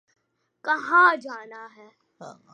[0.65, 1.89] کہاں جانا ہے؟